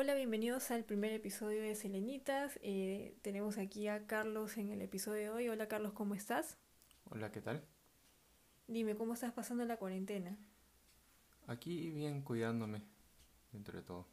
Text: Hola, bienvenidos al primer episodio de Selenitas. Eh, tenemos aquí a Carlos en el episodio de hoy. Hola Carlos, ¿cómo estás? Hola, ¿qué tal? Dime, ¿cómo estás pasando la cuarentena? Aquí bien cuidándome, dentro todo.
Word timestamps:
Hola, 0.00 0.14
bienvenidos 0.14 0.70
al 0.70 0.84
primer 0.84 1.12
episodio 1.12 1.60
de 1.60 1.74
Selenitas. 1.74 2.56
Eh, 2.62 3.16
tenemos 3.20 3.58
aquí 3.58 3.88
a 3.88 4.06
Carlos 4.06 4.56
en 4.56 4.70
el 4.70 4.80
episodio 4.80 5.22
de 5.22 5.30
hoy. 5.30 5.48
Hola 5.48 5.66
Carlos, 5.66 5.92
¿cómo 5.92 6.14
estás? 6.14 6.56
Hola, 7.10 7.32
¿qué 7.32 7.40
tal? 7.40 7.64
Dime, 8.68 8.94
¿cómo 8.94 9.14
estás 9.14 9.32
pasando 9.32 9.64
la 9.64 9.76
cuarentena? 9.76 10.38
Aquí 11.48 11.90
bien 11.90 12.22
cuidándome, 12.22 12.84
dentro 13.50 13.82
todo. 13.82 14.06